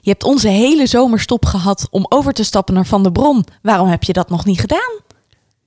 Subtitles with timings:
[0.00, 3.44] Je hebt onze hele zomerstop gehad om over te stappen naar Van der Bron.
[3.62, 5.00] Waarom heb je dat nog niet gedaan?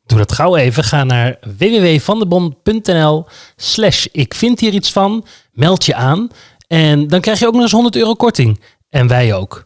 [0.05, 0.83] Doe dat gauw even.
[0.83, 3.25] Ga naar www.vandebon.nl
[3.55, 5.25] slash ik vind hier iets van.
[5.51, 6.27] Meld je aan.
[6.67, 8.59] En dan krijg je ook nog eens 100 euro korting.
[8.89, 9.65] En wij ook.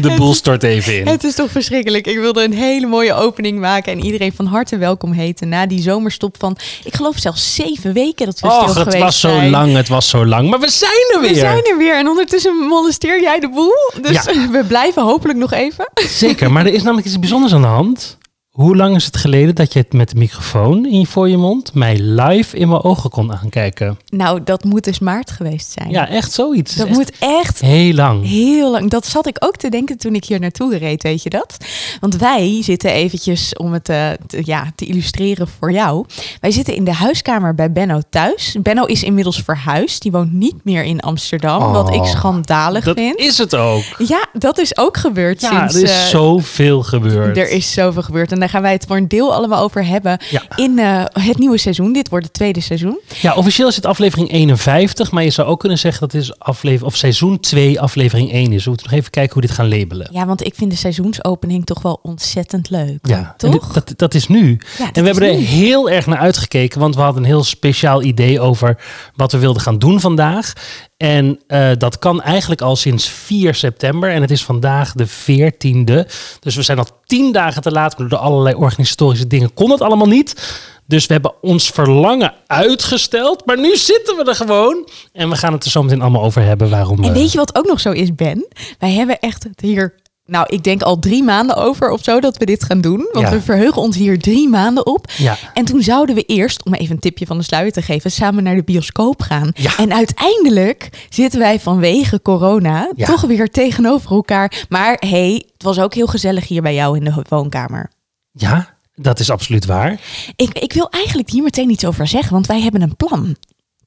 [0.00, 1.06] De boel stort even in.
[1.06, 2.06] Het is toch verschrikkelijk.
[2.06, 5.82] Ik wilde een hele mooie opening maken en iedereen van harte welkom heten na die
[5.82, 9.28] zomerstop van, ik geloof zelfs zeven weken dat we stil Och, het geweest was zo
[9.28, 9.50] zijn.
[9.50, 10.50] lang, het was zo lang.
[10.50, 11.30] Maar we zijn er weer.
[11.30, 14.02] We zijn er weer en ondertussen molesteer jij de boel.
[14.02, 14.50] Dus Ja.
[14.58, 15.88] we blijven hopelijk nog even.
[16.08, 18.18] Zeker, maar er is namelijk iets bijzonders aan de hand.
[18.60, 21.74] Hoe lang is het geleden dat je het met de microfoon in, voor je mond
[21.74, 23.98] mij live in mijn ogen kon aankijken?
[24.08, 25.90] Nou, dat moet dus maart geweest zijn.
[25.90, 26.74] Ja, echt zoiets.
[26.74, 28.26] dat Echt moet echt heel lang.
[28.28, 28.90] Heel lang.
[28.90, 31.56] Dat zat ik ook te denken toen ik hier naartoe reed, weet je dat?
[32.00, 36.04] Want wij zitten eventjes, om het eh, te, ja, te illustreren voor jou.
[36.40, 38.56] Wij zitten in de huiskamer bij Benno thuis.
[38.62, 40.02] Benno is inmiddels verhuisd.
[40.02, 43.18] Die woont niet meer in Amsterdam, wat ik Oh, schandalig Dat vind.
[43.18, 43.82] is het ook.
[43.98, 45.74] Ja, dat is ook gebeurd Ja, sinds...
[45.74, 47.36] er is eh, zoveel gebeurd.
[47.36, 48.32] er is zoveel gebeurd.
[48.32, 50.42] En daar gaan wij het voor een deel allemaal over hebben Ja.
[50.56, 51.92] in eh, het nieuwe seizoen.
[51.92, 53.00] Dit wordt het tweede seizoen.
[53.20, 56.86] Ja, officieel is het aflevering 51, maar je zou ook kunnen zeggen dat dit aflevering,
[56.92, 58.62] of seizoen 2 aflevering 1 is.
[58.64, 60.08] We moeten nog even kijken hoe we dit gaan labelen.
[60.12, 62.98] Ja, want ik vind de seizoensopening toch wel ontzettend leuk.
[63.02, 63.52] Ja, toch?
[63.52, 64.60] dit- dat, dat is nu.
[64.78, 67.28] Ja, dat en we is hebben er heel erg naar uitgekeken, want we hadden een
[67.28, 68.78] heel speciaal idee over
[69.16, 70.52] wat we wilden gaan doen vandaag.
[71.00, 74.10] En eh, dat kan eigenlijk al sinds 4 september.
[74.10, 76.10] En het is vandaag de 14e.
[76.40, 77.98] Dus we zijn al 10 dagen te laat.
[77.98, 80.58] Maar door allerlei organisatorische dingen kon het allemaal niet.
[80.86, 83.46] Dus we hebben ons verlangen uitgesteld.
[83.46, 84.88] Maar nu zitten we er gewoon.
[85.12, 87.02] En we gaan het er zo meteen allemaal over hebben waarom.
[87.04, 88.46] En we- weet je wat ook nog zo is, Ben?
[88.78, 89.94] Wij hebben echt het hier,
[90.30, 93.08] nou, ik denk al drie maanden over of zo dat we dit gaan doen.
[93.12, 93.32] Want Ja.
[93.32, 95.10] we verheugen ons hier drie maanden op.
[95.16, 95.36] Ja.
[95.54, 98.42] En toen zouden we eerst, om even een tipje van de sluier te geven, samen
[98.42, 99.50] naar de bioscoop gaan.
[99.54, 99.76] Ja.
[99.76, 104.66] En uiteindelijk zitten wij vanwege corona toch weer tegenover elkaar.
[104.68, 107.90] Maar hey, het was ook heel gezellig hier bij jou in de woonkamer.
[108.32, 110.00] Ja, dat is absoluut waar.
[110.36, 113.36] Ik, ik wil eigenlijk hier meteen iets over zeggen, want wij hebben een plan.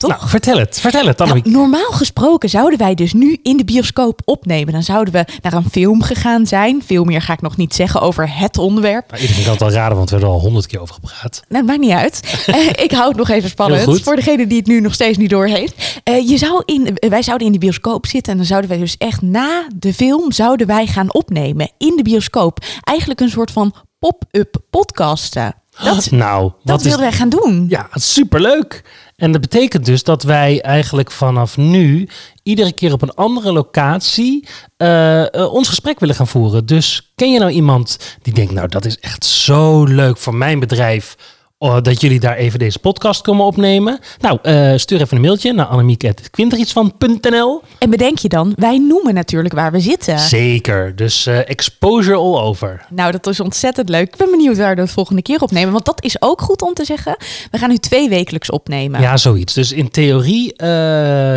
[0.03, 0.17] Toch?
[0.17, 0.79] Nou, vertel het.
[0.79, 1.53] Vertel het, Nou, Annemiek.
[1.53, 4.73] normaal gesproken zouden wij dus nu in de bioscoop opnemen.
[4.73, 6.83] Dan zouden we naar een film gegaan zijn.
[6.85, 9.11] Veel meer ga ik nog niet zeggen over het onderwerp.
[9.11, 11.43] Nou, iedereen kan het al raden, want we hebben er al honderd keer over gepraat.
[11.49, 12.21] Nou, maakt niet uit.
[12.53, 15.29] Eh, ik hou het nog even spannend voor degene die het nu nog steeds niet
[15.29, 16.01] doorheeft.
[16.03, 18.79] Eh je zou in, eh, wij zouden in de bioscoop zitten en dan zouden wij
[18.79, 22.65] dus echt na de film zouden wij gaan opnemen in de bioscoop.
[22.81, 25.62] Eigenlijk een soort van pop-up podcasten.
[25.83, 26.85] Dat, nou, dat is...
[26.85, 27.65] wilden wij gaan doen.
[27.69, 28.83] Ja, superleuk.
[29.15, 32.07] En dat betekent dus dat wij eigenlijk vanaf nu
[32.43, 34.47] iedere keer op een andere locatie
[34.77, 36.65] eh, eh, ons gesprek willen gaan voeren.
[36.65, 40.59] Dus ken je nou iemand die denkt, nou dat is echt zo leuk voor mijn
[40.59, 41.15] bedrijf.
[41.63, 43.99] Oh, dat jullie daar even deze podcast komen opnemen.
[44.19, 47.61] Nou, eh, stuur even een mailtje naar annemiek.kwinterietsvan.nl.
[47.77, 50.19] En bedenk je dan, wij noemen natuurlijk waar we zitten.
[50.19, 52.85] Zeker, dus eh, exposure all over.
[52.89, 54.07] Nou, dat is ontzettend leuk.
[54.07, 55.71] Ik ben benieuwd waar we het volgende keer opnemen.
[55.71, 57.15] Want dat is ook goed om te zeggen.
[57.51, 59.01] We gaan nu twee wekelijks opnemen.
[59.01, 59.53] Ja, zoiets.
[59.53, 60.67] Dus in theorie eh,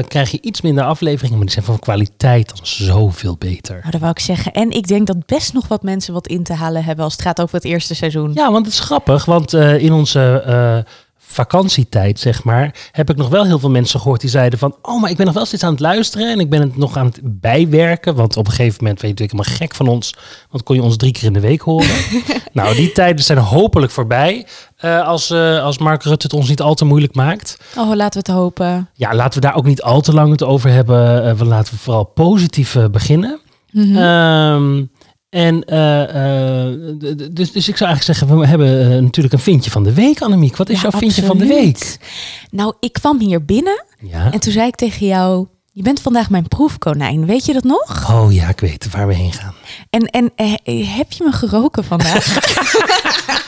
[0.08, 3.78] krijg je iets minder afleveringen, maar die zijn van kwaliteit dan zoveel beter.
[3.78, 4.52] Nou, dat wou ik zeggen.
[4.52, 7.22] En ik denk dat best nog wat mensen wat in te halen hebben als het
[7.22, 8.30] gaat over het eerste seizoen.
[8.34, 10.78] Ja, want het is grappig, want eh, in onze eh,
[11.18, 15.00] vakantietijd, zeg maar, heb ik nog wel heel veel mensen gehoord die zeiden van, oh,
[15.00, 17.06] maar ik ben nog wel steeds aan het luisteren en ik ben het nog aan
[17.06, 20.14] het bijwerken, want op een gegeven moment ben je natuurlijk helemaal gek van ons,
[20.50, 21.96] want kon je ons drie keer in de week horen.
[22.52, 24.46] nou, die tijden zijn hopelijk voorbij,
[24.76, 27.58] eh, als, eh, als Mark Rutte het ons niet al te moeilijk maakt.
[27.76, 28.90] Oh, laten we het hopen.
[28.94, 31.36] Ja, laten we daar ook niet al te lang het over hebben.
[31.36, 33.40] We laten we vooral positief beginnen.
[33.70, 33.96] Mhm.
[33.96, 34.84] Ehm,
[35.36, 36.74] en eh, eh,
[37.30, 40.20] dus, dus ik zou eigenlijk zeggen, we hebben eh, natuurlijk een vindje van de week,
[40.20, 40.56] Annemiek.
[40.56, 41.98] Wat is Ja, jouw vindje van de week?
[42.50, 44.32] Nou, ik kwam hier binnen Ja.
[44.32, 45.46] en toen zei ik tegen jou...
[45.72, 48.10] Je bent vandaag mijn proefkonijn, weet je dat nog?
[48.10, 49.54] Oh ja, ik weet waar we heen gaan.
[49.90, 52.24] En, en eh, heb je me geroken vandaag?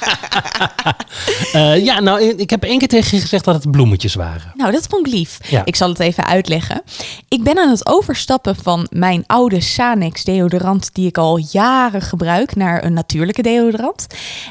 [1.53, 4.53] Eh, ja, nou, ik heb één keer tegen je gezegd dat het bloemetjes waren.
[4.55, 5.38] nou, dat vond ik lief.
[5.50, 5.65] Ja.
[5.65, 6.82] Ik zal het even uitleggen.
[7.29, 10.94] Ik ben aan het overstappen van mijn oude Sanex deodorant...
[10.94, 14.06] die ik al jaren gebruik, naar een natuurlijke deodorant.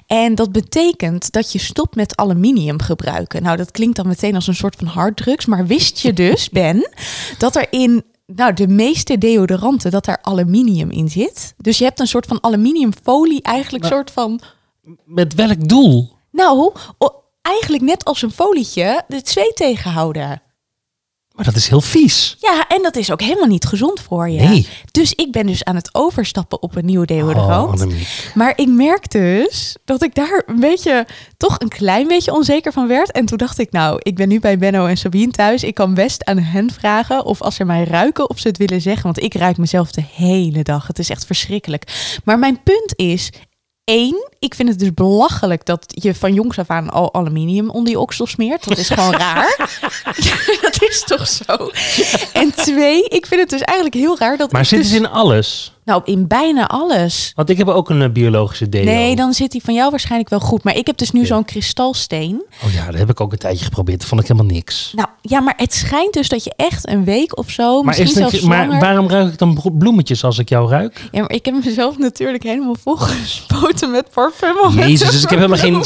[0.08, 3.44] En dat betekent dat je stopt met aluminium gebruiken.
[3.44, 5.46] Nou, dat klinkt dan meteen als een soort van harddrugs.
[5.46, 6.90] Maar wist je dus, Ben,
[7.38, 8.04] dat er in
[8.36, 11.54] nou, de meeste deodoranten dat daar aluminium in zit.
[11.58, 14.40] Dus je hebt een soort van aluminiumfolie, eigenlijk Maar- soort van...
[15.06, 16.16] Met welk doel?
[16.32, 16.72] Nou,
[17.42, 20.42] eigenlijk net als een folietje het zweet tegenhouden.
[21.38, 22.36] Maar dat is heel vies.
[22.40, 24.42] Ja, en dat is ook helemaal niet gezond voor je.
[24.42, 24.68] Nee.
[24.92, 27.82] Dus ik ben dus aan het overstappen op een nieuwe Oh, deodorant.
[27.82, 28.32] Annemiek.
[28.36, 31.06] maar ik merk dus dat ik daar een beetje,
[31.38, 33.12] toch een klein beetje onzeker van werd.
[33.12, 35.64] En toen dacht ik, nou, ik ben nu bij Benno en Sabine thuis.
[35.64, 38.82] Ik kan best aan hen vragen of als ze mij ruiken, of ze het willen
[38.82, 39.04] zeggen.
[39.04, 40.88] Want ik ruik mezelf de hele dag.
[40.88, 42.20] Het is echt verschrikkelijk.
[42.24, 43.30] Maar mijn punt is,
[43.88, 47.92] één, ik vind het dus belachelijk dat je van jongs af aan al aluminium onder
[47.92, 48.68] je oksel smeert.
[48.68, 49.56] Dat is gewoon raar.
[50.62, 51.72] dat is toch zo?
[52.34, 55.10] En twee, ik vind het dus eigenlijk heel raar dat Maar zit dus, het in
[55.10, 55.77] alles?
[55.88, 57.32] Nou, in bijna alles.
[57.36, 58.84] Want ik heb ook een eh, biologische deo.
[58.84, 60.64] Nee, dan zit die van jou waarschijnlijk wel goed.
[60.64, 61.26] Maar ik heb dus nu Ja.
[61.26, 62.44] zo'n kristalsteen.
[62.66, 64.00] Oh ja, dat heb ik ook een tijdje geprobeerd.
[64.00, 64.92] Dat vond ik helemaal niks.
[64.96, 68.14] Nou ja, maar het schijnt dus dat je echt een week of zo, Maar, is
[68.14, 68.82] zelfs maar langer...
[68.82, 71.08] waarom ruik ik dan bloemetjes als ik jou ruik?
[71.12, 74.56] Ja, maar ik heb mezelf natuurlijk helemaal volgespoten met parfum.
[74.80, 75.74] Jezus, dus ik heb helemaal geen...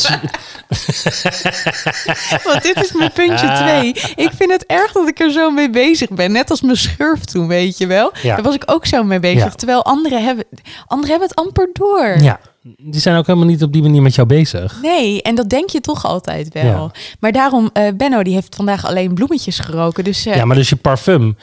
[2.43, 3.87] Want dit is mijn puntje twee.
[4.25, 6.31] Ik vind het erg dat ik er zo mee bezig ben.
[6.31, 8.11] Net als mijn schurf toen, weet je wel.
[8.21, 8.35] Ja.
[8.35, 9.55] Daar was ik ook zo mee bezig.
[9.55, 10.45] Terwijl anderen hebben,
[10.87, 12.17] anderen hebben het amper door.
[12.21, 12.39] Ja,
[12.77, 14.77] die zijn ook helemaal niet op die manier met jou bezig.
[14.81, 16.63] Nee, en dat denk je toch altijd wel.
[16.63, 16.91] Ja.
[17.19, 20.03] Maar daarom, eh Benno die heeft vandaag alleen bloemetjes geroken.
[20.03, 21.37] Dus eh, Ja, maar dus je parfum.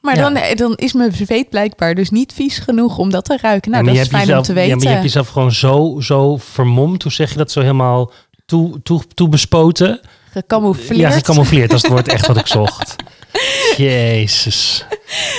[0.00, 0.22] maar Ja.
[0.22, 3.70] Dan, eh, dan is mijn zweet blijkbaar dus niet vies genoeg om dat te ruiken.
[3.70, 4.68] Nou, maar dat is fijn om te weten.
[4.70, 7.02] Ja, maar je hebt jezelf gewoon zo, zo vermomd.
[7.02, 7.52] Hoe zeg je dat?
[7.52, 8.12] Zo helemaal
[8.46, 10.00] toe, toe, toebespoten.
[10.30, 11.00] Gecamoufleerd.
[11.00, 11.70] Ja, gecamoufleerd.
[11.70, 12.96] Dat is het woord echt wat ik zocht.
[13.76, 14.84] Jezus.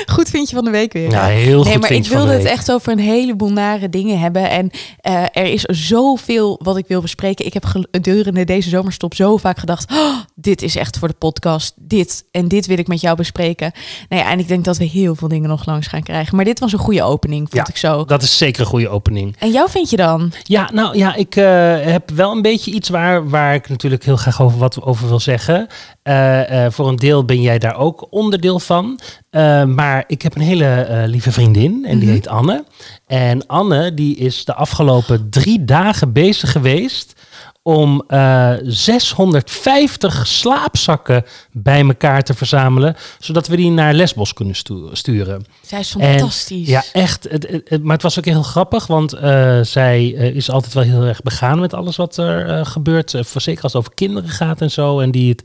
[0.05, 1.09] Goed vind je van de week weer.
[1.09, 3.89] Ja, heel goed Nee, maar vind ik wilde de het echt over een heleboel nare
[3.89, 4.49] dingen hebben.
[4.49, 7.45] En eh, er is zoveel wat ik wil bespreken.
[7.45, 9.91] Ik heb gedurende deze zomerstop zo vaak gedacht...
[9.91, 11.73] "Oh, dit is echt voor de podcast.
[11.77, 13.71] Dit en dit wil ik met jou bespreken.
[14.09, 16.35] Nou ja, en ik denk dat we heel veel dingen nog langs gaan krijgen.
[16.35, 17.73] Maar dit was een goede opening, vond Ja.
[17.73, 18.05] ik zo.
[18.05, 19.35] Dat is zeker een goede opening.
[19.39, 20.31] En jou vind je dan?
[20.43, 21.45] Ja, nou ja, ik eh,
[21.81, 25.19] heb wel een beetje iets waar, waar ik natuurlijk heel graag over wat over wil
[25.19, 25.67] zeggen.
[26.03, 28.99] Eh, eh, voor een deel ben jij daar ook onderdeel van.
[29.33, 32.13] Eh, maar ik heb een hele eh, lieve vriendin en die Mhm.
[32.13, 32.63] heet Anne.
[33.07, 37.13] En Anne die is de afgelopen drie dagen bezig geweest
[37.61, 44.89] om eh 650 slaapzakken bij elkaar te verzamelen, zodat we die naar Lesbos kunnen stu-
[44.91, 45.45] sturen.
[45.61, 46.67] Zij is En- fantastisch.
[46.67, 47.27] Ja, echt.
[47.29, 50.73] Het, het- het- maar het was ook heel grappig, want eh, zij eh, is altijd
[50.73, 53.13] wel heel erg begaan met alles wat er eh, gebeurt.
[53.13, 54.99] Eh, zeker als het over kinderen gaat en zo.
[54.99, 55.43] En die het.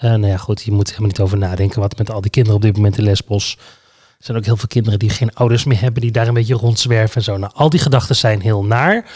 [0.00, 2.56] Eh, nou ja, goed, je moet helemaal niet over nadenken wat met al die kinderen
[2.56, 3.56] op dit moment in Lesbos.
[4.18, 6.54] Er zijn ook heel veel kinderen die geen ouders meer hebben, die daar een beetje
[6.54, 7.36] rondzwerven en zo.
[7.36, 9.10] Nou, al die gedachten zijn heel naar.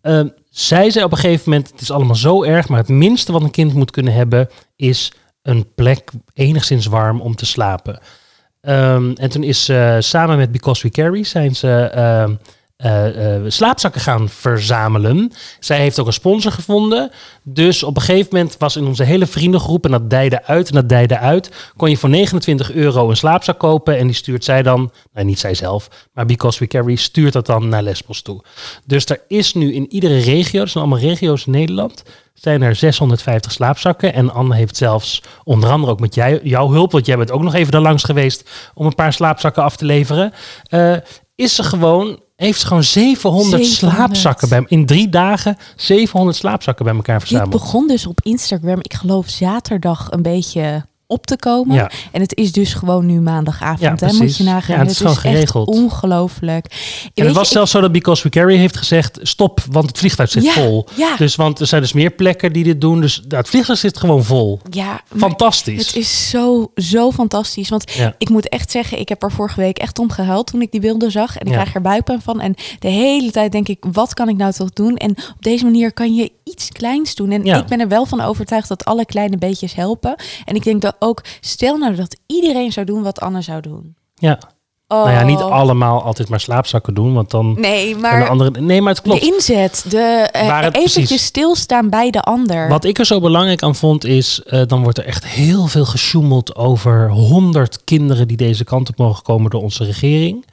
[0.00, 3.32] Ehm, zij zei op een gegeven moment: Het is allemaal zo erg, maar het minste
[3.32, 7.98] wat een kind moet kunnen hebben is een plek enigszins warm om te slapen.
[8.60, 12.34] Ehm, en toen is ze samen met Because We Carry zijn ze ehm,
[12.76, 15.32] eh, eh, slaapzakken gaan verzamelen.
[15.60, 17.10] Zij heeft ook een sponsor gevonden.
[17.42, 20.74] Dus op een gegeven moment was in onze hele vriendengroep, en dat dijde uit en
[20.74, 23.98] dat dijde uit, kon je voor 29 euro een slaapzak kopen.
[23.98, 27.46] En die stuurt zij dan, nou niet zij zelf, maar Because We Carry stuurt dat
[27.46, 28.44] dan naar Lesbos toe.
[28.86, 32.02] Dus er is nu in iedere regio, dat zijn allemaal regio's in Nederland,
[32.34, 34.14] zijn er 650 slaapzakken.
[34.14, 37.42] En Anne heeft zelfs, onder andere ook met jij, jouw hulp, want jij bent ook
[37.42, 40.32] nog even daar langs geweest om een paar slaapzakken af te leveren.
[40.68, 40.96] eh,
[41.34, 43.76] is ze gewoon, heeft gewoon 700, 700.
[43.76, 47.62] slaapzakken bij in drie dagen 700 slaapzakken bij elkaar Dit verzameld.
[47.62, 51.74] begon dus op Instagram, ik geloof zaterdag, een beetje op te komen.
[51.76, 51.90] Ja.
[52.12, 54.00] En het is dus gewoon nu maandagavond.
[54.00, 54.76] Ja, hè, moet je nagaan.
[54.76, 55.68] Ja, het is gewoon geregeld.
[55.68, 56.64] echt ongelooflijk.
[56.66, 56.70] En
[57.04, 59.88] Weet het je, was ik- zelfs zo dat Because We Carry heeft gezegd, stop, want
[59.88, 60.86] het vliegtuig zit Ja, vol.
[60.94, 61.16] ja.
[61.16, 63.00] Dus, want er zijn dus meer plekken die dit doen.
[63.00, 64.60] Dus nou, het vliegtuig zit gewoon vol.
[64.70, 65.86] Ja, Fantastisch.
[65.86, 67.68] Het is zo, zo fantastisch.
[67.68, 67.84] Want
[68.18, 70.80] ik moet echt zeggen, ik heb er vorige week echt om gehuild toen ik die
[70.80, 71.36] beelden zag.
[71.38, 72.40] En ik krijg er buikpijn van.
[72.40, 74.96] En de hele tijd denk ik, wat kan ik nou toch doen?
[74.96, 77.30] En op deze manier kan je iets kleins doen.
[77.30, 77.58] En Ja.
[77.58, 80.14] ik ben er wel van overtuigd dat alle kleine beetjes helpen.
[80.44, 83.94] En ik denk dat ook, stel nou dat iedereen zou doen wat Anne zou doen.
[84.14, 84.38] Ja.
[84.88, 84.98] Oh.
[85.04, 87.60] Nou ja, niet allemaal altijd maar slaapzakken doen, want dan...
[87.60, 89.20] Nee, zijn de maar andere, nee, maar het klopt.
[89.20, 92.68] de inzet, de het eventjes precies- stilstaan bij de ander.
[92.68, 95.84] Wat ik er zo belangrijk aan vond is, eh, dan wordt er echt heel veel
[95.84, 100.44] gesjoemeld over honderd kinderen die deze kant op mogen komen door onze regering.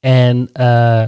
[0.00, 1.02] En eh,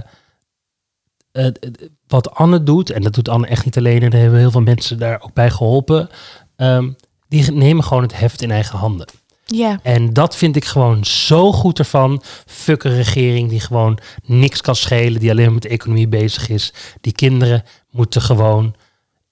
[1.37, 1.69] eh,
[2.07, 4.61] wat Anne doet, en dat doet Anne echt niet alleen, en daar hebben heel veel
[4.61, 6.09] mensen daar ook bij geholpen,
[6.55, 6.89] ehm,
[7.27, 9.07] die nemen gewoon het heft in eigen handen.
[9.45, 12.21] Ja, En dat vind ik gewoon zo goed ervan.
[12.45, 16.73] Fuck een regering die gewoon niks kan schelen, die alleen met de economie bezig is.
[17.01, 18.75] Die kinderen moeten gewoon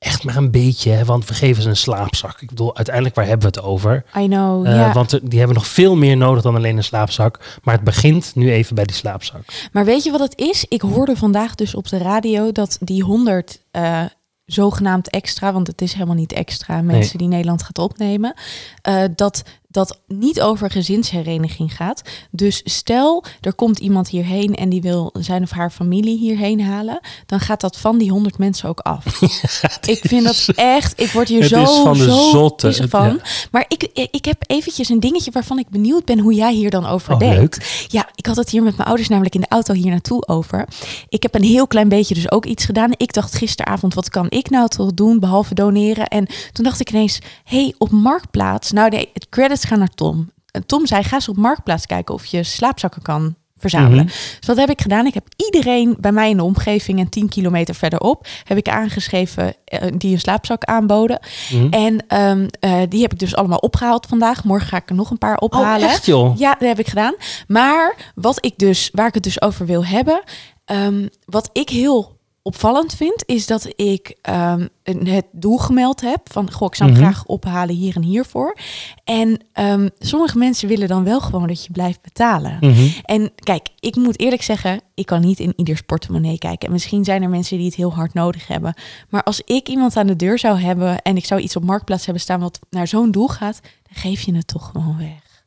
[0.05, 2.41] echt maar een beetje, hè, want we geven ze een slaapzak.
[2.41, 4.05] Ik bedoel, uiteindelijk waar hebben we het over?
[4.17, 4.93] I know, Eh.
[4.93, 7.59] Want er- die hebben nog veel meer nodig dan alleen een slaapzak.
[7.63, 9.41] Maar het begint nu even bij die slaapzak.
[9.71, 10.65] Maar weet je wat het is?
[10.69, 14.01] Ik hoorde vandaag dus op de radio dat die 100 eh,
[14.45, 18.33] zogenaamd extra, want het is helemaal niet extra, mensen die Nederland gaat opnemen,
[18.81, 19.43] eh, dat
[19.75, 22.01] dat niet over gezinshereniging gaat.
[22.31, 26.99] Dus stel, er komt iemand hierheen en die wil zijn of haar familie hierheen halen,
[27.25, 29.05] dan gaat dat van die 100 mensen ook af.
[29.95, 33.05] ik vind dat echt, ik word hier Het zo, is van de zo zotte, van.
[33.07, 33.17] ja.
[33.51, 36.85] Maar ik, ik heb eventjes een dingetje waarvan ik benieuwd ben hoe jij hier dan
[36.85, 37.35] over Oh, denkt.
[37.57, 37.85] leuk.
[37.87, 40.67] Ja, ik had het hier met mijn ouders namelijk in de auto hier naartoe over.
[41.09, 42.91] Ik heb een heel klein beetje dus ook iets gedaan.
[42.97, 46.07] Ik dacht gisteravond, wat kan ik nou toch doen behalve doneren?
[46.07, 48.71] En toen dacht ik ineens, hey, op Marktplaats.
[48.71, 50.31] Nou, nee, het credits gaan naar Tom.
[50.51, 54.05] En Tom zei, ga eens op Marktplaats kijken of je slaapzakken kan verzamelen.
[54.05, 54.13] Mhm.
[54.39, 55.05] Dus wat heb ik gedaan?
[55.05, 59.55] Ik heb iedereen bij mij in de omgeving en 10 kilometer verderop heb ik aangeschreven
[59.65, 61.19] eh, die een slaapzak aanboden.
[61.51, 61.67] Mhm.
[61.73, 64.43] En ehm, eh, die heb ik dus allemaal opgehaald vandaag.
[64.43, 65.87] Morgen ga ik er nog een paar ophalen.
[65.87, 66.37] Oh, echt joh?
[66.37, 67.15] Ja, dat heb ik gedaan.
[67.47, 70.21] Maar wat ik dus, waar ik het dus over wil hebben,
[70.65, 72.14] ehm, wat ik heel
[72.47, 76.99] opvallend vind, is dat ik ehm, het doel gemeld heb van, goh, ik zou hem
[76.99, 77.09] Mhm.
[77.09, 78.57] graag ophalen hier en hiervoor.
[79.03, 82.57] En ehm, sommige mensen willen dan wel gewoon dat je blijft betalen.
[82.61, 82.87] Mhm.
[83.03, 86.67] En kijk, ik moet eerlijk zeggen, ik kan niet in ieders portemonnee kijken.
[86.67, 88.73] En misschien zijn er mensen die het heel hard nodig hebben.
[89.09, 92.05] Maar als ik iemand aan de deur zou hebben en ik zou iets op marktplaats
[92.05, 95.43] hebben staan wat naar zo'n doel gaat, dan geef je het toch gewoon weg.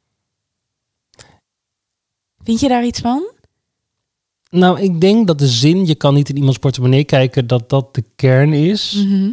[2.42, 3.32] Vind je daar iets van?
[4.50, 7.94] Nou, ik denk dat de zin, je kan niet in iemands portemonnee kijken, dat dat
[7.94, 8.92] de kern is.
[8.92, 9.30] Mhm.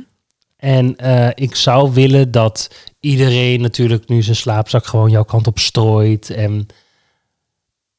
[0.56, 2.70] En eh, ik zou willen dat
[3.00, 6.30] iedereen natuurlijk nu zijn slaapzak gewoon jouw kant op strooit.
[6.30, 6.68] En,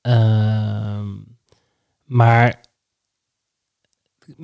[0.01, 1.07] ehm,
[2.05, 2.61] maar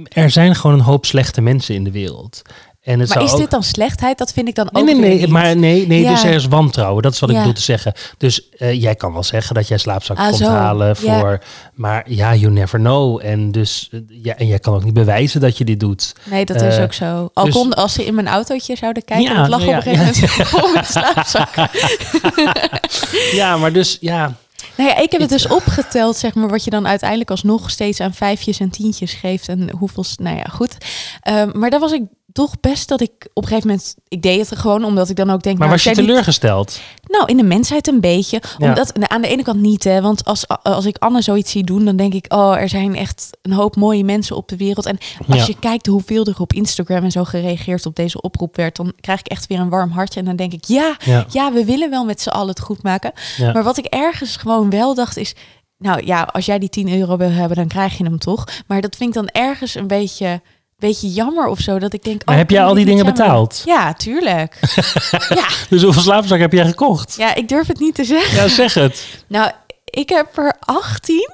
[0.08, 2.42] er zijn gewoon een hoop slechte mensen in de wereld.
[2.82, 3.38] En het Maar zou is ook...
[3.38, 4.18] dit dan slechtheid?
[4.18, 5.28] Dat vind ik dan Nee, ook nee, nee, niet.
[5.28, 6.10] maar nee, nee Ja.
[6.10, 7.02] dus er is wantrouwen.
[7.02, 7.92] Dat is wat ik bedoel te zeggen.
[8.18, 10.48] Dus eh, jij kan wel zeggen dat jij slaapzak Ah, komt zo.
[10.48, 11.18] halen Ja.
[11.18, 11.38] voor...
[11.74, 13.20] Maar ja, you never know.
[13.24, 16.12] En dus eh, ja, en jij kan ook niet bewijzen dat je dit doet.
[16.24, 17.30] Nee, dat is Eh, ook zo.
[17.34, 19.96] Al dus- kon, als ze in mijn autootje zouden kijken, Ja, lag nou op een
[19.96, 21.70] gegeven moment met slaapzakken.
[23.32, 24.34] Ja, maar dus ja...
[24.76, 28.00] Nou ja, ik heb het dus opgeteld, zeg maar, wat je dan uiteindelijk alsnog steeds
[28.00, 30.76] aan vijfjes en tientjes geeft en hoeveel, nou ja, goed.
[31.20, 34.50] Ehm, maar daar was ik toch best dat ik op een gegeven moment, ik deed
[34.50, 36.80] het gewoon omdat ik dan ook denk, Maar nou, was je niet- teleurgesteld?
[37.06, 38.42] Nou, in de mensheid een beetje.
[38.58, 40.00] Omdat, nou, aan de ene kant niet, hè.
[40.00, 42.32] Want als, als ik Anne zoiets zie doen, dan denk ik...
[42.34, 44.86] oh, er zijn echt een hoop mooie mensen op de wereld.
[44.86, 44.98] En
[45.28, 45.44] als Ja.
[45.46, 48.76] je kijkt hoeveel er op Instagram en zo gereageerd op deze oproep werd...
[48.76, 50.20] dan krijg ik echt weer een warm hartje.
[50.20, 51.24] En dan denk ik, ja, Ja.
[51.30, 53.12] ja we willen wel met z'n allen het goed maken.
[53.52, 55.34] Maar wat ik ergens gewoon wel dacht is...
[55.78, 58.44] nou ja, als jij die 10 euro wil hebben, dan krijg je hem toch.
[58.66, 60.40] Maar dat vind ik dan ergens een beetje...
[60.82, 62.24] Beetje jammer of zo, dat ik denk...
[62.24, 63.62] Maar oh, heb jij al die dingen betaald?
[63.64, 64.58] Ja, tuurlijk.
[65.40, 67.14] ja, Dus hoeveel slaapzak heb jij gekocht?
[67.16, 68.36] ja, ik durf het niet te zeggen.
[68.42, 69.06] Ja, zeg het.
[69.26, 69.50] Nou,
[69.84, 71.30] ik heb er 18.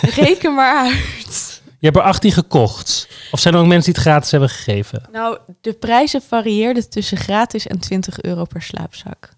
[0.00, 1.60] Reken maar uit.
[1.78, 3.08] Je hebt er 18 gekocht.
[3.30, 5.02] Of zijn er ook mensen die het gratis hebben gegeven?
[5.12, 9.28] Nou, de prijzen varieerden tussen gratis en 20 euro per slaapzak.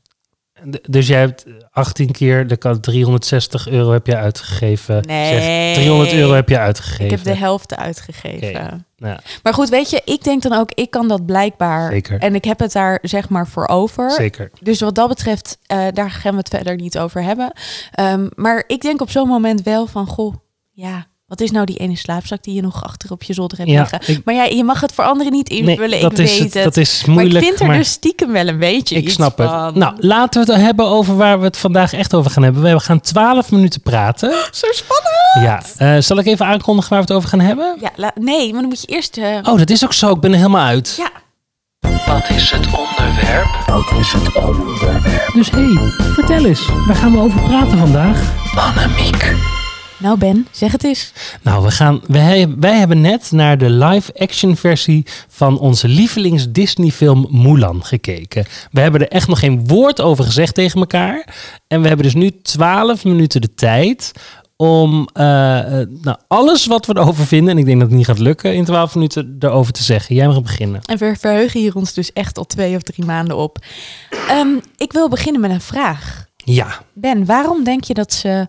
[0.82, 5.02] Dus jij hebt 18 keer, de kan 360 euro heb je uitgegeven.
[5.06, 5.40] Nee.
[5.40, 7.04] Zeg, 300 euro heb je uitgegeven.
[7.04, 8.48] Ik heb de helft uitgegeven.
[8.48, 8.84] Oké.
[8.96, 11.92] Ja, Maar goed, weet je, ik denk dan ook, ik kan dat blijkbaar.
[11.92, 12.18] Zeker.
[12.18, 14.10] En ik heb het daar zeg maar voor over.
[14.10, 14.50] zeker.
[14.60, 17.52] Dus wat dat betreft, eh, daar gaan we het verder niet over hebben.
[17.90, 20.34] Ehm, maar ik denk op zo'n moment wel van, goh,
[20.70, 21.06] ja,
[21.38, 23.80] wat is nou die ene slaapzak die je nog achter op je zolder hebt Ja,
[23.80, 24.14] liggen?
[24.14, 26.38] ik- Maar ja, je mag het voor anderen niet invullen, Nee, ik dat, is weet
[26.44, 26.64] het, het.
[26.64, 27.36] dat is maar moeilijk.
[27.40, 29.74] ik vind er maar dus stiekem wel een beetje ik iets snap het.
[29.74, 32.62] Nou, laten we het hebben over waar we het vandaag echt over gaan hebben.
[32.62, 34.30] We gaan 12 minuten praten.
[34.52, 35.12] Zo spannend!
[35.40, 35.62] Ja,
[35.96, 37.76] eh, zal ik even aankondigen waar we het over gaan hebben?
[37.80, 39.16] Ja, la- nee, maar dan moet je eerst...
[39.16, 40.10] eh, Oh, dat is ook zo.
[40.10, 40.94] Ik ben er helemaal uit.
[40.98, 41.10] Ja,
[42.06, 43.62] Wat is het onderwerp?
[43.66, 45.30] Wat is het onderwerp?
[45.34, 46.68] Dus hé, hey, vertel eens.
[46.86, 48.32] Waar gaan we over praten vandaag?
[48.56, 49.34] Annemiek.
[50.04, 51.12] Nou Ben, zeg het eens.
[51.42, 57.26] Nou, we gaan, wij, wij hebben net naar de live-action versie van onze lievelings Disney-film
[57.30, 58.44] Mulan gekeken.
[58.70, 61.34] We hebben er echt nog geen woord over gezegd tegen elkaar.
[61.66, 64.12] En we hebben dus nu 12 minuten de tijd
[64.56, 68.06] om eh, eh, nou, alles wat we erover vinden, en ik denk dat het niet
[68.06, 70.14] gaat lukken in 12 minuten, erover te zeggen.
[70.14, 70.80] Jij mag beginnen.
[70.84, 73.58] En we verheugen hier ons dus echt al twee of drie maanden op.
[74.28, 76.26] Ehm, ik wil beginnen met een vraag.
[76.36, 76.80] Ja.
[76.92, 78.48] Ben, waarom denk je dat ze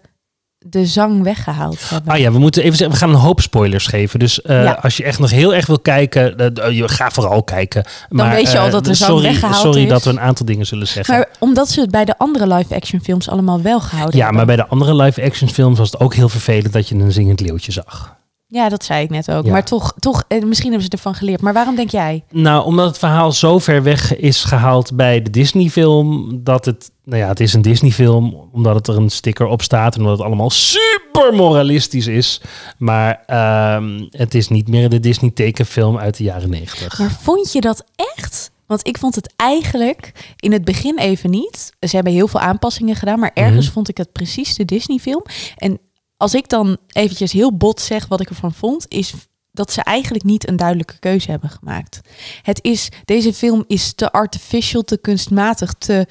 [0.69, 2.13] de zang weggehaald hebben?
[2.13, 4.19] Ah ja, we moeten even zeggen, we gaan een hoop spoilers geven.
[4.19, 4.71] Dus eh, Ja.
[4.81, 7.83] als je echt nog heel erg wil kijken, eh, je ga vooral kijken.
[8.09, 9.89] Dan weet je al eh, dat de zang sorry, weggehaald Sorry is.
[9.89, 11.13] dat we een aantal dingen zullen zeggen.
[11.15, 14.45] Maar omdat ze het bij de andere live-action films allemaal wel gehouden ja, hebben.
[14.45, 17.39] maar bij de andere live-action films was het ook heel vervelend dat je een zingend
[17.39, 18.15] leeuwtje zag.
[18.47, 19.45] Ja, dat zei ik net ook.
[19.45, 19.51] Ja.
[19.51, 21.41] Maar toch, toch eh, misschien hebben ze ervan geleerd.
[21.41, 22.23] Maar waarom denk jij?
[22.31, 27.21] Nou, omdat het verhaal zo ver weg is gehaald bij de Disney-film, dat het, nou
[27.21, 30.25] ja, het is een Disney-film, omdat het er een sticker op staat en omdat het
[30.27, 32.41] allemaal super moralistisch is.
[32.77, 36.99] Maar ehm, het is niet meer de Disney-tekenfilm uit de jaren negentig.
[36.99, 37.83] Maar vond je dat
[38.15, 38.51] echt?
[38.67, 41.71] Want ik vond het eigenlijk in het begin even niet.
[41.79, 43.73] Ze hebben heel veel aanpassingen gedaan, maar ergens Mhm.
[43.73, 45.23] vond ik het precies de Disney-film.
[45.57, 45.79] En
[46.25, 49.13] als ik dan eventjes heel bot zeg wat ik ervan vond, is
[49.51, 52.01] dat ze eigenlijk niet een duidelijke keuze hebben gemaakt.
[52.41, 56.07] Het is, deze film is te artificial, te kunstmatig, te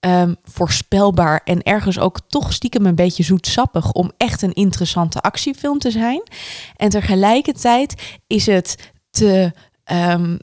[0.00, 5.78] ehm, voorspelbaar en ergens ook toch stiekem een beetje zoetsappig om echt een interessante actiefilm
[5.78, 6.22] te zijn.
[6.76, 9.52] En tegelijkertijd is het te
[9.84, 10.38] ehm,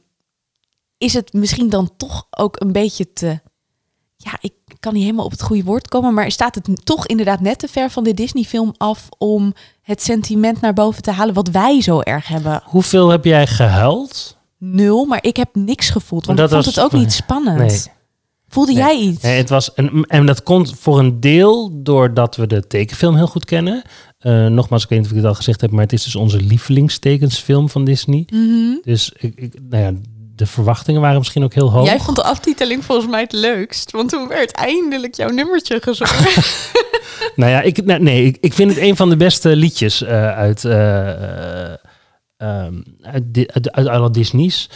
[0.98, 3.40] is het misschien dan toch ook een beetje te.
[4.16, 7.40] Ja, ik kan niet helemaal op het goede woord komen, maar staat het toch inderdaad
[7.40, 11.48] net te ver van de Disney-film af om het sentiment naar boven te halen wat
[11.50, 12.62] wij zo erg hebben?
[12.66, 14.38] Hoeveel heb jij gehuild?
[14.58, 17.58] Nul, maar ik heb niks gevoeld, want Dat ik vond was- het ook niet spannend.
[17.58, 17.82] Nee.
[18.48, 18.82] Voelde Nee.
[18.82, 19.22] jij iets?
[19.24, 23.28] Nee, het was een, en dat komt voor een deel doordat we de tekenfilm heel
[23.28, 23.82] goed kennen.
[24.20, 26.16] Eh, nogmaals, ik weet niet of ik het al gezegd heb, maar het is dus
[26.16, 28.28] onze lievelingstekensfilm van Disney.
[28.34, 28.76] Mhm.
[28.84, 29.92] Dus ik, ik, nou ja,
[30.42, 31.86] de verwachtingen waren misschien ook heel hoog.
[31.86, 36.34] Jij vond de aftiteling volgens mij het leukst, want toen werd eindelijk jouw nummertje gezongen.
[37.36, 40.32] Nou ja, ik, nou, nee, ik, ik vind het een van de beste liedjes eh,
[40.32, 41.74] uit, ehm,
[43.02, 44.70] uit, di- uit, uit alle Disney's.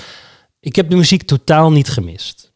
[0.59, 2.53] Ik heb de muziek totaal niet gemist.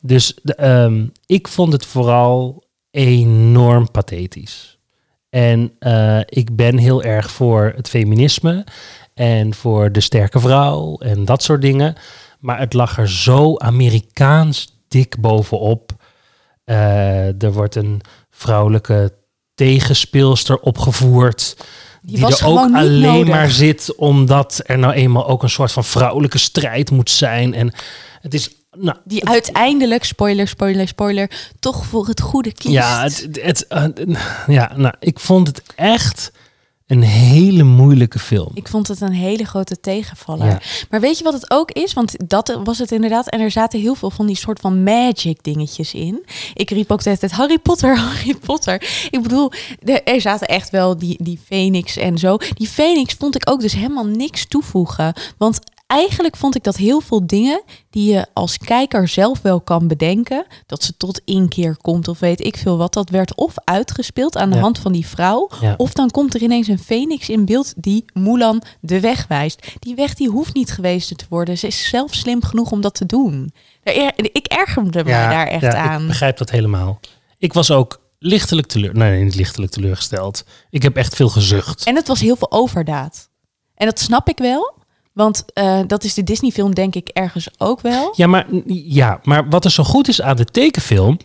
[0.00, 4.78] Dus de, ehm, ik vond het vooral enorm pathetisch.
[5.30, 5.72] En
[6.28, 8.64] ik ben heel erg voor het feminisme
[9.14, 11.94] en voor de sterke vrouw en dat soort dingen.
[12.38, 15.92] Maar het lag er zo Amerikaans dik bovenop.
[16.64, 19.12] Eh, er wordt een vrouwelijke
[19.54, 21.56] tegenspeelster opgevoerd.
[22.02, 23.28] Die er ook alleen nodig.
[23.28, 27.54] maar zit omdat er nou eenmaal ook een soort van vrouwelijke strijd moet zijn.
[27.54, 27.72] En
[28.20, 31.30] het is, nou, Die uiteindelijk, spoiler, spoiler, spoiler,
[31.60, 32.74] toch voor het goede kiest.
[32.74, 33.84] ja, het, het, eh,
[34.46, 36.32] ja, nou, ik vond het echt
[36.86, 38.50] een hele moeilijke film.
[38.54, 40.46] Ik vond het een hele grote tegenvaller.
[40.46, 40.60] Ja.
[40.90, 41.92] Maar weet je wat het ook is?
[41.92, 43.28] Want dat was het inderdaad.
[43.28, 46.24] En er zaten heel veel van die soort van magic dingetjes in.
[46.54, 49.08] Ik riep ook de hele tijd Harry Potter, Harry Potter.
[49.10, 49.52] Ik bedoel,
[50.04, 52.36] er zaten echt wel die, die Phoenix en zo.
[52.36, 55.14] Die Phoenix vond ik ook dus helemaal niks toevoegen.
[55.36, 59.88] Want eigenlijk vond ik dat heel veel dingen die je als kijker zelf wel kan
[59.88, 64.36] bedenken, dat ze tot inkeer komt of weet ik veel wat, dat werd of uitgespeeld
[64.36, 64.62] aan de Ja.
[64.62, 65.74] hand van die vrouw, Ja.
[65.76, 69.66] of dan komt er ineens een Phoenix in beeld die Mulan de weg wijst.
[69.78, 71.58] Die weg die hoeft niet gewezen te worden.
[71.58, 73.52] Ze is zelf slim genoeg om dat te doen.
[73.82, 76.00] Ik ergerde me daar echt ja, aan.
[76.00, 77.00] Ik begrijp dat helemaal.
[77.38, 78.94] Ik was ook lichtelijk teleur...
[78.94, 80.44] Nee, nee, niet lichtelijk teleurgesteld.
[80.70, 81.84] Ik heb echt veel gezucht.
[81.84, 83.28] En het was heel veel overdaad.
[83.74, 84.74] En dat snap ik wel.
[85.14, 88.12] Want eh, dat is de Disney-film denk ik ergens ook wel.
[88.16, 91.18] Ja maar, ja, maar wat er zo goed is aan de tekenfilm...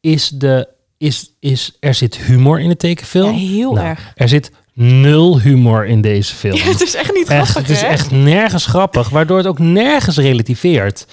[0.00, 3.32] is, de, is, is er zit humor in de tekenfilm.
[3.34, 4.12] Ja, heel Nou, erg.
[4.14, 6.58] Er zit nul humor in deze film.
[6.72, 7.86] het is echt niet Echt, grappig, het is hè?
[7.86, 11.06] echt nergens grappig, waardoor het ook nergens relativeert.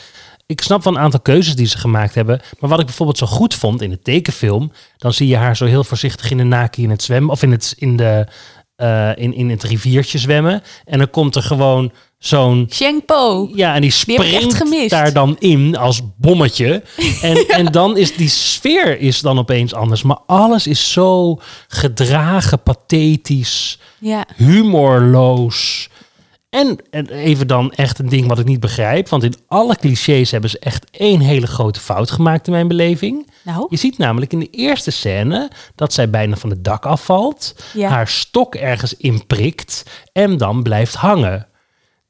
[0.46, 2.42] Ik snap van een aantal keuzes die ze gemaakt hebben.
[2.60, 4.72] Maar wat ik bijvoorbeeld zo goed vond in de tekenfilm.
[4.98, 7.32] Dan zie je haar zo heel voorzichtig in de naki in het zwemmen.
[7.32, 8.28] Of in het, in de,
[8.76, 10.64] eh, in, in het riviertje zwemmen.
[10.86, 11.92] En dan komt er gewoon
[12.22, 13.50] zo'n Shang Po.
[13.54, 16.84] ja, en die springt daar dan in als bommetje.
[17.22, 20.04] En, en dan is die sfeer is dan opeens anders.
[20.04, 24.26] Maar alles is zo gedragen, pathetisch, Ja.
[24.36, 25.90] humorloos.
[26.50, 29.10] En, en even dan echt een ding wat ik niet begrijp.
[29.10, 33.30] Want in alle clichés hebben ze echt één hele grote fout gemaakt in mijn beleving.
[33.44, 37.56] Nou, Je ziet namelijk in de eerste scène dat zij bijna van het dak afvalt.
[37.74, 37.90] Ja.
[37.90, 41.46] Haar stok ergens inprikt en dan blijft hangen.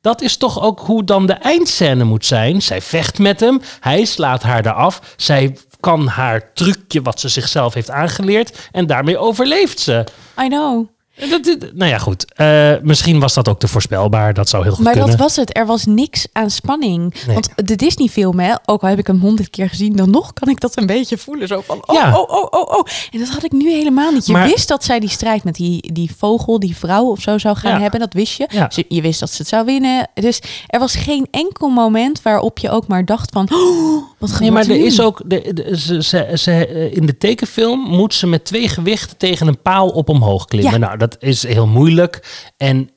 [0.01, 2.61] Dat is toch ook hoe dan de eindscène moet zijn.
[2.61, 5.15] Zij vecht met hem, hij slaat haar eraf.
[5.17, 10.05] Zij kan haar trucje wat ze zichzelf heeft aangeleerd en daarmee overleeft ze.
[10.43, 10.87] I know.
[11.29, 12.33] Dat, nou ja, goed.
[12.33, 14.33] Eh, misschien was dat ook te voorspelbaar.
[14.33, 15.09] Dat zou heel goed Maar kunnen.
[15.11, 15.57] dat was het.
[15.57, 17.13] Er was niks aan spanning.
[17.25, 17.33] Nee.
[17.33, 20.49] Want de Disney-film, hè, ook al heb ik hem honderd keer gezien, dan nog kan
[20.49, 21.47] ik dat een beetje voelen.
[21.47, 22.17] Zo van, oh, Ja.
[22.19, 22.85] oh, oh, oh, oh.
[23.11, 24.25] En dat had ik nu helemaal niet.
[24.25, 27.37] Je Maar- wist dat zij die strijd met die, die vogel, die vrouw of zo
[27.37, 27.79] zou gaan Ja.
[27.81, 27.99] hebben.
[27.99, 28.47] Dat wist je.
[28.51, 28.67] Ja.
[28.67, 30.09] Dus je wist dat ze het zou winnen.
[30.13, 34.51] Dus er was geen enkel moment waarop je ook maar dacht van, oh, wat Nee,
[34.51, 34.83] maar er nu?
[34.85, 35.21] is ook.
[35.25, 39.47] De, de- ze, ze, ze, eh, in de tekenfilm moet ze met twee gewichten tegen
[39.47, 40.71] een paal op omhoog klimmen.
[40.71, 40.77] Ja.
[40.77, 42.43] Nou, dat is heel moeilijk.
[42.57, 42.89] En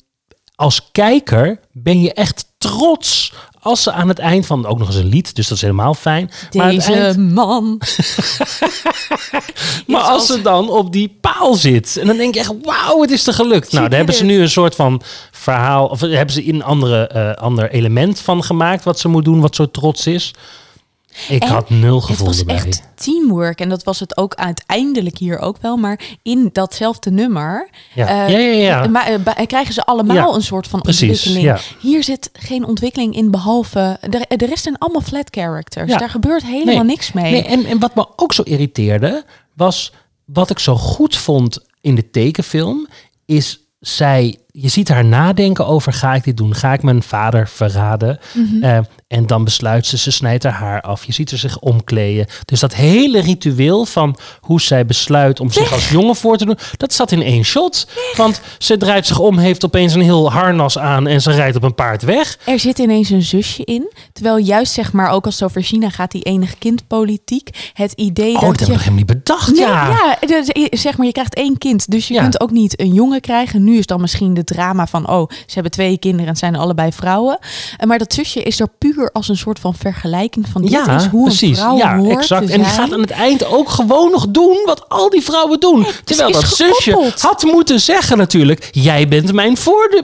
[0.54, 4.96] als kijker ben je echt trots als ze aan het eind van ook nog eens
[4.96, 6.30] een lied, dus dat is helemaal fijn.
[6.52, 7.80] maar, Deze eind- man.
[9.86, 13.10] maar als ze dan op die paal zit en dan denk je echt, wauw, het
[13.10, 13.72] is er gelukt.
[13.72, 17.32] Nou, daar hebben ze nu een soort van verhaal, of hebben ze een andere, eh,
[17.32, 20.30] ander element van gemaakt wat ze moet doen, wat zo trots is.
[21.28, 22.54] Ik En had nul Het gevoel was erbij.
[22.54, 23.60] echt teamwork.
[23.60, 25.76] En dat was het ook uiteindelijk hier ook wel.
[25.76, 28.86] Maar in datzelfde nummer Ja, eh, ja, ja.
[28.86, 31.60] maar, eh, ba- krijgen ze allemaal een soort van precies, ontwikkeling.
[31.80, 33.98] Hier zit geen ontwikkeling in behalve...
[34.08, 35.90] De, de rest zijn allemaal flat characters.
[35.92, 36.84] Daar gebeurt helemaal Nee.
[36.84, 37.32] niks mee.
[37.32, 39.24] Nee, en, en wat me ook zo irriteerde,
[39.56, 39.92] was
[40.24, 42.88] wat ik zo goed vond in de tekenfilm,
[43.24, 47.48] is zij, je ziet haar nadenken over ga ik dit doen, ga ik mijn vader
[47.48, 48.18] verraden?
[48.34, 48.62] Mhm.
[48.64, 52.26] Eh, en dan besluit ze, ze snijdt haar haar af, je ziet haar zich omkleden.
[52.44, 56.58] Dus dat hele ritueel van hoe zij besluit om zich als jongen voor te doen,
[56.76, 57.86] dat zat in één shot.
[58.16, 61.62] Want ze draait zich om, heeft opeens een heel harnas aan en ze rijdt op
[61.62, 62.38] een paard weg.
[62.44, 63.92] Er zit ineens een zusje in.
[64.12, 67.70] Terwijl juist zeg maar, ook als het over China gaat, die enig kindpolitiek.
[67.72, 68.72] Het idee Oh, dat dat heb je...
[68.74, 69.88] ik helemaal niet bedacht, Nee, ja.
[70.20, 71.90] ja, dus, zeg maar, je krijgt één kind.
[71.90, 72.20] Dus je Ja.
[72.22, 73.64] kunt ook niet een jongen krijgen.
[73.64, 76.92] Nu is dan misschien de drama van, oh, ze hebben twee kinderen en zijn allebei
[76.92, 77.38] vrouwen.
[77.76, 80.96] Eh, Maar dat zusje is er puur als een soort van vergelijking van, dit Ja,
[80.96, 81.48] is hoe precies.
[81.48, 82.50] een vrouw ja, hoort exact.
[82.50, 85.86] En die gaat aan het eind ook gewoon nog doen wat al die vrouwen doen.
[86.04, 87.20] Terwijl is dat zusje gekoppeld.
[87.20, 88.68] had moeten zeggen natuurlijk...
[88.72, 89.56] jij bent mijn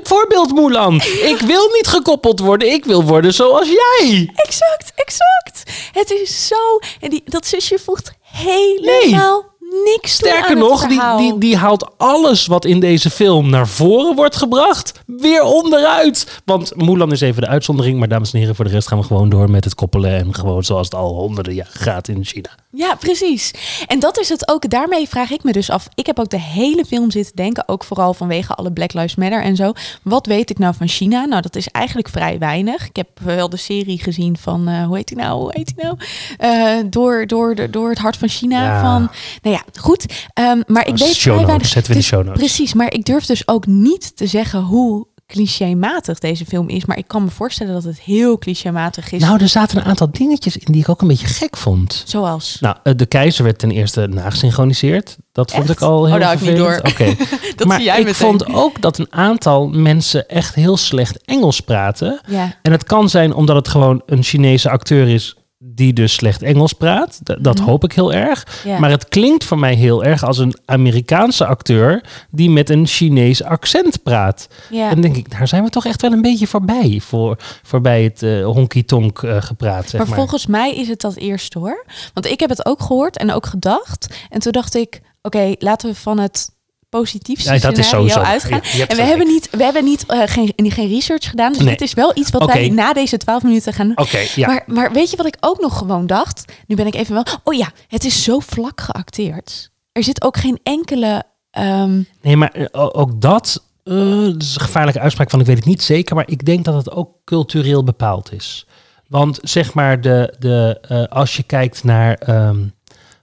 [0.03, 0.95] voorbeeld, Mulan.
[1.35, 2.73] Ik wil niet gekoppeld worden.
[2.73, 4.31] Ik wil worden zoals jij.
[4.35, 5.71] Exact, exact.
[5.93, 6.57] Het is zo...
[7.01, 9.45] En die, dat zusje voegt helemaal
[9.85, 14.37] niks Sterker nog, die, die, die haalt alles wat in deze film naar voren wordt
[14.37, 14.93] gebracht...
[15.07, 16.41] weer onderuit.
[16.45, 17.99] Want Mulan is even de uitzondering.
[17.99, 20.11] Maar dames en heren, voor de rest gaan we gewoon door met het koppelen...
[20.11, 22.51] en gewoon zoals het al honderden jaar gaat in China.
[22.73, 23.51] Ja, precies.
[23.87, 24.71] En dat is het ook.
[24.71, 25.89] Daarmee vraag ik me dus af.
[25.95, 29.43] Ik heb ook de hele film zitten denken, ook vooral vanwege alle Black Lives Matter
[29.43, 29.73] en zo.
[30.03, 31.25] Wat weet ik nou van China?
[31.25, 32.89] Nou, dat is eigenlijk vrij weinig.
[32.89, 35.41] Ik heb wel de serie gezien van, eh, hoe heet die nou?
[35.41, 35.97] Hoe heet die nou?
[36.39, 38.63] Eh, door, door, de- door het hart van China.
[38.65, 38.81] Ja.
[38.81, 39.11] Van,
[39.43, 40.27] nou ja, goed.
[40.33, 41.67] Ehm, maar ik weet vrij weinig.
[41.67, 42.39] zetten we in de Dus show notes.
[42.39, 46.85] Precies, maar ik durf dus ook niet te zeggen hoe clichématig deze film is.
[46.85, 49.21] Maar ik kan me voorstellen dat het heel clichématig is.
[49.21, 52.03] Nou, er zaten een aantal dingetjes in die ik ook een beetje gek vond.
[52.07, 52.57] Zoals.
[52.61, 55.17] Nou, eh, de keizer werd ten eerste nagesynchroniseerd.
[55.33, 55.73] Dat vond Echt?
[55.73, 56.89] ik al heel Oh, daar ik niet vervelend.
[56.89, 57.15] Oké.
[57.57, 58.27] Dat maar zie jij ik meteen.
[58.27, 62.21] vond ook dat een aantal mensen echt heel slecht Engels praten.
[62.27, 62.55] Ja.
[62.63, 65.35] En het kan zijn omdat het gewoon een Chinese acteur is
[65.81, 67.21] die dus slecht Engels praat.
[67.25, 68.47] D- dat hoop ik heel erg.
[68.65, 68.81] Mhm.
[68.81, 73.43] Maar het klinkt voor mij heel erg als een Amerikaanse acteur die met een Chinees
[73.45, 74.49] accent praat.
[74.71, 74.85] Ja.
[74.85, 77.01] En dan denk ik, daar zijn we toch echt wel een beetje voorbij.
[77.03, 80.19] Voor, voorbij het eh honky-tonk eh, gepraat, zeg maar, maar.
[80.19, 81.85] volgens mij is het dat eerste hoor.
[82.15, 84.15] Want ik heb het ook gehoord en ook gedacht.
[84.29, 86.51] En toen dacht ik, oké, laten we van het
[86.91, 88.31] positiefste Ja, dat is scenario sowieso.
[88.33, 88.61] uitgaan.
[88.89, 91.53] En we hebben niet, we hebben niet, eh, geen, geen research gedaan.
[91.53, 91.71] Dus Nee.
[91.71, 93.99] dit is wel iets wat wij na deze twaalf minuten gaan doen.
[93.99, 94.47] Oké, ja.
[94.47, 96.53] Maar, maar weet je wat ik ook nog gewoon dacht?
[96.67, 97.25] Nu ben ik even wel...
[97.45, 99.71] Oh ja, het is zo vlak geacteerd.
[99.93, 101.23] Er zit ook geen enkele...
[101.51, 105.57] ehm, Nee, maar eh, ook dat, eh, dat is een gevaarlijke uitspraak van ik weet
[105.57, 108.67] het niet zeker, maar ik denk dat het ook cultureel bepaald is.
[109.09, 112.59] Want zeg maar, de, de, als je kijkt naar, ehm,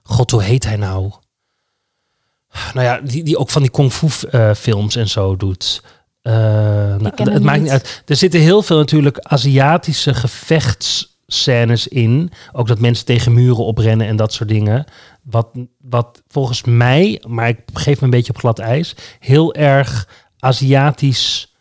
[0.02, 1.12] god, hoe heet hij nou?
[2.74, 5.82] Nou ja, die, die ook van die kung fu eh, films en zo doet.
[6.22, 7.70] Nou, ken het maakt niet.
[7.70, 8.02] uit.
[8.06, 12.30] Er zitten heel veel natuurlijk Aziatische gevechtsscènes in.
[12.52, 14.84] Ook dat mensen tegen muren oprennen en dat soort dingen.
[15.22, 20.08] Wat, wat volgens mij, maar ik geef me een beetje op glad ijs, heel erg
[20.38, 21.54] Aziatisch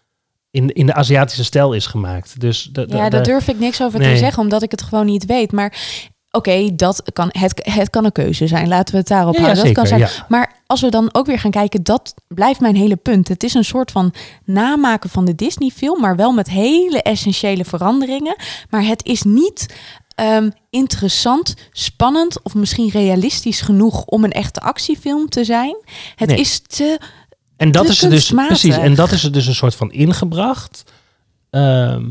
[0.52, 2.39] in, in de Aziatische stijl is gemaakt.
[2.39, 4.82] Dus de, de- ja, de- daar durf ik niks over te zeggen, omdat ik het
[4.82, 5.52] gewoon niet weet.
[5.52, 5.78] Maar
[6.38, 8.67] oké, dat kan het, het kan een keuze zijn.
[8.67, 9.65] Laten we het daarop Ja, ja, houden.
[9.65, 10.10] dat kan zijn.
[10.28, 13.28] Maar als we dan ook weer gaan kijken, dat blijft mijn hele punt.
[13.28, 14.13] Het is een soort van
[14.45, 18.36] namaken van de Disney-film, maar wel met hele essentiële veranderingen.
[18.69, 19.76] Maar het is niet
[20.15, 25.76] ehm, interessant, spannend of misschien realistisch genoeg om een echte actiefilm te zijn.
[26.15, 26.39] Het Nee.
[26.39, 27.00] is te.
[27.58, 28.78] En dat te is er dus precies.
[28.78, 30.84] En dat is er dus een soort van ingebracht.
[31.50, 32.04] Ehm,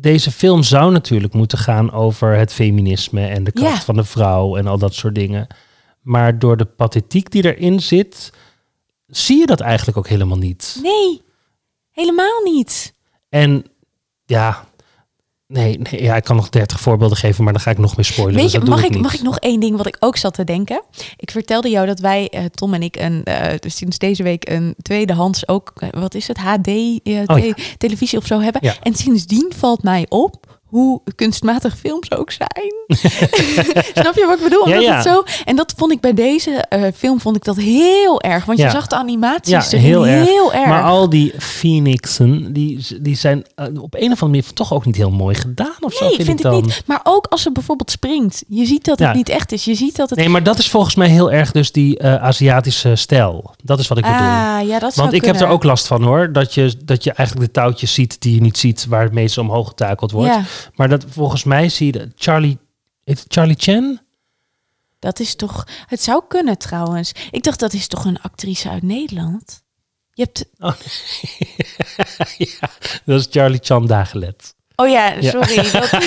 [0.00, 3.82] deze film zou natuurlijk moeten gaan over het feminisme en de kracht Ja.
[3.82, 5.46] van de vrouw en al dat soort dingen.
[6.00, 8.32] Maar door de pathetiek die erin zit,
[9.06, 10.78] zie je dat eigenlijk ook helemaal niet.
[10.82, 11.22] Nee,
[11.90, 12.94] helemaal niet.
[13.28, 13.64] En
[14.24, 14.67] ja,
[15.48, 18.04] nee, nee ja, ik kan nog 30 voorbeelden geven, maar dan ga ik nog meer
[18.04, 18.34] spoilen.
[18.34, 20.44] Weet dus je, mag ik, mag ik nog één ding wat ik ook zat te
[20.44, 20.82] denken?
[21.16, 24.48] Ik vertelde jou dat wij, eh, Tom en ik, een, eh, dus sinds deze week
[24.48, 27.54] een tweedehands ook, eh, wat is het, HD, Oh, ja.
[27.78, 28.60] televisie of zo hebben.
[28.64, 28.74] Ja.
[28.82, 32.72] En sindsdien valt mij op hoe kunstmatig films ook zijn.
[34.02, 34.68] Snap je wat ik bedoel?
[34.68, 34.94] Ja, Omdat ja.
[34.94, 38.44] Het zo, en dat vond ik bij deze eh, film vond ik dat heel erg.
[38.44, 38.64] Want Ja.
[38.64, 40.26] je zag de animaties Ja, heel erg.
[40.26, 40.66] heel erg.
[40.68, 44.84] Maar al die phoenixen, die, die zijn eh, op een of andere manier toch ook
[44.86, 46.62] niet heel mooi gedaan of zo, nee, vind, vind ik ik dan.
[46.62, 46.82] niet.
[46.86, 48.44] Maar ook als ze bijvoorbeeld springt.
[48.48, 49.64] Je ziet dat het niet echt is.
[49.64, 50.18] Je ziet dat het...
[50.18, 53.54] Nee, maar dat is volgens mij heel erg dus die eh, Aziatische stijl.
[53.64, 54.18] Dat is wat ik bedoel.
[54.18, 56.32] ah, ja, dat Want ik heb er ook last van hoor.
[56.32, 59.40] Dat je, dat je eigenlijk de touwtjes ziet die je niet ziet, waar het meeste
[59.40, 60.36] omhoog getakeld wordt.
[60.74, 62.58] Maar dat volgens mij zie je de- Charlie.
[63.28, 64.00] Charlie Chan?
[64.98, 65.66] dat is toch...
[65.86, 67.12] Het zou kunnen trouwens.
[67.30, 69.62] Ik dacht, dat is toch een actrice uit Nederland?
[70.12, 70.44] Je hebt...
[72.38, 72.70] ja,
[73.04, 74.54] dat is Charlie Chan Dagelet.
[74.80, 75.30] Oh ja, Ja.
[75.30, 75.70] sorry.
[75.70, 75.90] Dat...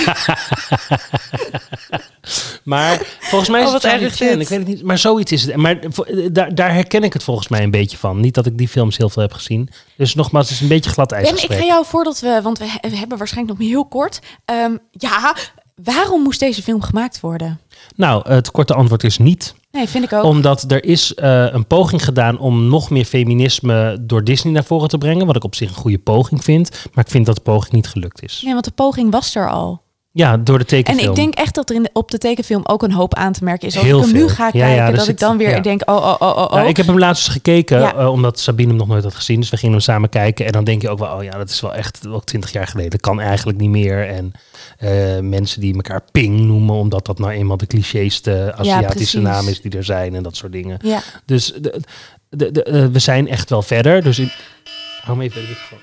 [2.64, 4.40] Maar volgens mij is Oh, het erg dit.
[4.40, 4.82] Ik weet het niet.
[4.82, 5.56] Maar zoiets is het.
[5.56, 8.20] Maar eh, daar, daar herken ik het volgens mij een beetje van.
[8.20, 9.68] Niet dat ik die films heel veel heb gezien.
[9.96, 12.40] Dus nogmaals, het is een beetje glad Ben, ik ga jou voordat we...
[12.42, 14.18] Want we, he- we hebben waarschijnlijk nog heel kort.
[14.44, 15.34] Ehm, ja,
[15.74, 17.60] waarom moest deze film gemaakt worden?
[17.96, 19.54] Nou, het korte antwoord is niet.
[19.70, 20.24] Nee, vind ik ook.
[20.24, 24.88] Omdat er is eh, een poging gedaan om nog meer feminisme door Disney naar voren
[24.88, 25.26] te brengen.
[25.26, 26.70] Wat ik op zich een goede poging vind.
[26.94, 28.40] Maar ik vind dat de poging niet gelukt is.
[28.44, 29.81] Nee, want de poging was er al.
[30.14, 31.08] Ja, door de En tekenfilm.
[31.10, 33.44] ik denk echt dat er in de, op de tekenfilm ook een hoop aan te
[33.44, 33.74] merken is.
[33.76, 34.28] Als Heel ik hem nu veel.
[34.28, 35.60] ga Ja, kijken, ja, dat zit- ik dan weer ja.
[35.60, 36.52] denk, oh, oh, oh, oh, oh.
[36.52, 39.40] Nou, ik heb hem laatst eens gekeken, eh, omdat Sabine hem nog nooit had gezien.
[39.40, 40.46] Dus we gingen hem samen kijken.
[40.46, 42.66] En dan denk je ook wel, oh ja, dat is wel echt wel twintig jaar
[42.66, 42.90] geleden.
[42.90, 44.08] Dat kan eigenlijk niet meer.
[44.08, 44.32] En
[44.78, 49.60] eh, mensen die elkaar Ping noemen, omdat dat nou eenmaal de clichéste Aziatische naam is
[49.60, 50.78] die er zijn en dat soort dingen.
[50.82, 51.80] Ja, Dus de,
[52.50, 54.02] de, eh, we zijn echt wel verder.
[54.02, 54.30] Dus in...
[55.02, 55.78] Hou me even bij de microfoon.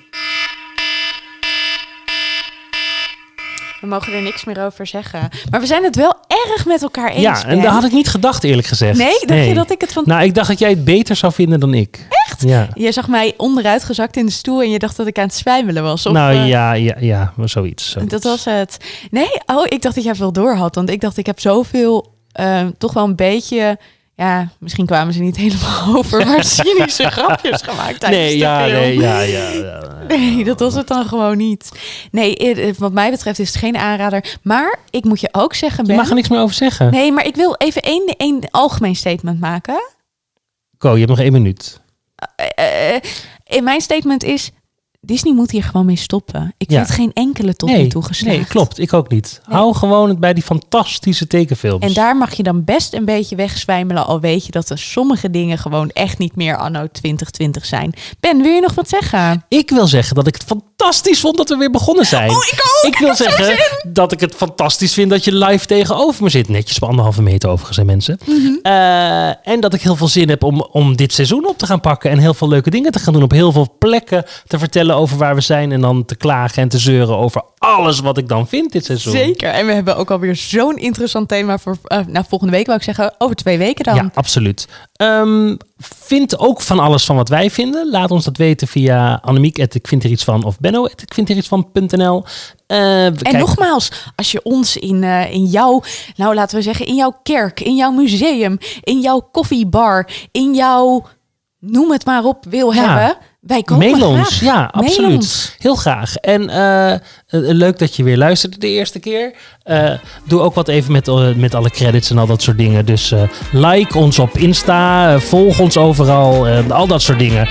[3.82, 5.30] We mogen er niks meer over zeggen.
[5.50, 7.22] Maar we zijn het wel erg met elkaar eens.
[7.22, 7.64] Ja, en Ben.
[7.64, 8.98] dat had ik niet gedacht eerlijk gezegd.
[8.98, 10.04] Nee, dacht je dat ik het van...
[10.06, 12.08] Nou, ik dacht dat jij het beter zou vinden dan ik.
[12.28, 12.42] Echt?
[12.42, 12.68] Ja.
[12.74, 15.34] Je zag mij onderuit gezakt in de stoel en je dacht dat ik aan het
[15.34, 16.06] zwijmelen was.
[16.06, 17.90] Of, nou eh, ja, ja, ja, maar zoiets.
[17.90, 18.12] zoiets.
[18.12, 18.78] Dat was het.
[19.12, 20.76] Nee, oh, ik dacht dat jij veel door had.
[20.76, 23.78] Want ik dacht, ik heb zoveel, eh, toch wel een beetje...
[24.20, 28.60] Ja, misschien kwamen ze niet helemaal over, maar cynische grapjes gemaakt tijdens Nee, de ja,
[28.64, 28.72] film.
[28.74, 29.82] nee, ja, ja, ja.
[30.08, 31.72] Nee, dat was het dan gewoon niet.
[32.12, 34.38] Nee, eh, wat mij betreft is het geen aanrader.
[34.42, 35.96] Maar ik moet je ook zeggen, Je Ben...
[35.98, 36.92] mag er niks meer over zeggen.
[36.92, 39.90] Nee, maar ik wil even één, één algemeen statement maken.
[40.78, 41.80] Ko, je hebt nog één minuut.
[42.36, 43.02] Eh, eh,
[43.46, 44.52] in mijn statement is...
[45.02, 46.54] Disney moet hier gewoon mee stoppen.
[46.58, 46.78] Ik Ja.
[46.86, 48.36] vind geen enkele tot nu toe geslaagd.
[48.38, 48.80] nee, klopt.
[48.80, 49.42] Ik ook niet.
[49.48, 49.58] Nee.
[49.58, 51.86] Hou gewoon het bij die fantastische tekenfilms.
[51.86, 54.06] En daar mag je dan best een beetje wegzwijmelen...
[54.06, 57.94] al weet je dat er sommige dingen gewoon echt niet meer anno 2020 zijn.
[58.20, 59.46] Ben, wil je nog wat zeggen?
[59.48, 62.30] Ik wil zeggen dat ik het fantastisch vond dat we weer begonnen zijn.
[62.30, 62.94] Oh, ik ook!
[62.94, 63.58] Ik wil zeggen
[63.94, 66.48] dat ik het fantastisch vind dat je live tegenover me zit.
[66.50, 68.20] Netjes op anderhalve meter overigens, hè, mensen.
[68.26, 68.54] Mhm.
[68.62, 71.80] Eh, en dat ik heel veel zin heb om, om dit seizoen op te gaan
[71.82, 72.12] pakken.
[72.12, 73.24] En heel veel leuke dingen te gaan doen.
[73.24, 75.72] Op heel veel plekken te vertellen over waar we zijn.
[75.72, 79.12] En dan te klagen en te zeuren over alles wat ik dan vind dit seizoen.
[79.14, 79.50] Zeker.
[79.50, 81.78] En we hebben ook alweer zo'n interessant thema voor...
[81.84, 83.96] eh, nou, volgende week wou ik zeggen, over twee weken dan.
[83.96, 84.68] Ja, absoluut.
[84.94, 87.90] Ehm, vind ook van alles van wat wij vinden.
[87.90, 89.58] Laat ons dat weten via Annemiek.
[89.58, 90.44] Ik vind er iets van.
[90.44, 90.86] Of Benno.
[90.86, 92.24] Ik vind er iets van.nl.
[92.68, 95.82] Eh, En nogmaals, als je ons in, eh, in jouw,
[96.16, 101.06] nou laten we zeggen, in jouw kerk, in jouw museum, in jouw koffiebar, in jouw,
[101.60, 102.84] noem het maar op, wil Ja.
[102.98, 105.56] hebben, wij komen ja, absoluut.
[105.60, 106.16] Heel graag.
[106.16, 107.00] En eh, eh,
[107.30, 109.34] leuk dat je weer luisterde de eerste keer.
[109.64, 109.92] Eh,
[110.24, 112.86] doe ook wat even met, met alle credits en al dat soort dingen.
[112.86, 113.14] Dus
[113.52, 117.50] like ons op Insta, volg ons overal, al dat soort dingen.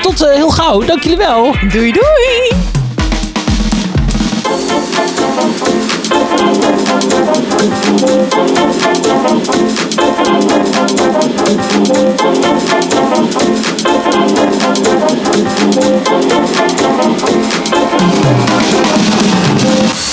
[0.00, 1.54] tot heel gauw, dank jullie wel.
[1.70, 2.70] Doei doei.
[15.14, 15.66] Thank
[20.06, 20.11] you.